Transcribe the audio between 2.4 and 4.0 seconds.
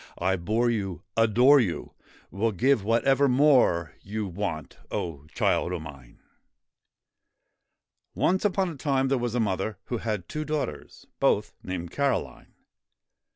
give whatever more